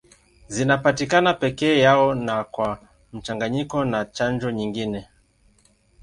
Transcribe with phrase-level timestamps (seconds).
[0.47, 2.79] Zinapatikana peke yao na kwa
[3.13, 5.07] mchanganyiko na chanjo nyingine.